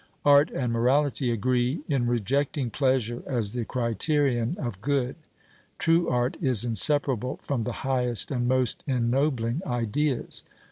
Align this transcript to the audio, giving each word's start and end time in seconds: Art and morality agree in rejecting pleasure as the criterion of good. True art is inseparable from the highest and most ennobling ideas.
Art 0.25 0.49
and 0.49 0.73
morality 0.73 1.29
agree 1.29 1.81
in 1.87 2.07
rejecting 2.07 2.71
pleasure 2.71 3.21
as 3.27 3.53
the 3.53 3.65
criterion 3.65 4.55
of 4.57 4.81
good. 4.81 5.15
True 5.77 6.09
art 6.09 6.37
is 6.41 6.65
inseparable 6.65 7.37
from 7.43 7.61
the 7.61 7.71
highest 7.85 8.31
and 8.31 8.47
most 8.47 8.83
ennobling 8.87 9.61
ideas. 9.63 10.43